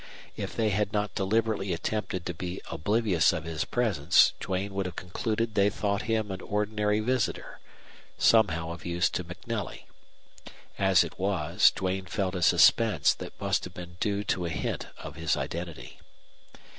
If 0.35 0.55
they 0.55 0.69
had 0.71 0.93
not 0.93 1.13
deliberately 1.13 1.73
attempted 1.73 2.25
to 2.25 2.33
be 2.33 2.59
oblivious 2.71 3.31
of 3.33 3.43
his 3.43 3.65
presence 3.65 4.33
Duane 4.39 4.73
would 4.73 4.87
have 4.87 4.95
concluded 4.95 5.53
they 5.53 5.69
thought 5.69 6.01
him 6.09 6.31
an 6.31 6.41
ordinary 6.41 6.99
visitor, 7.01 7.59
somehow 8.17 8.71
of 8.71 8.83
use 8.83 9.11
to 9.11 9.23
MacNelly. 9.23 9.85
As 10.79 11.03
it 11.03 11.19
was, 11.19 11.69
Duane 11.75 12.07
felt 12.07 12.33
a 12.33 12.41
suspense 12.41 13.13
that 13.13 13.39
must 13.39 13.63
have 13.63 13.75
been 13.75 13.97
due 13.99 14.23
to 14.23 14.45
a 14.47 14.49
hint 14.49 14.87
of 14.97 15.17
his 15.17 15.37
identity. 15.37 15.99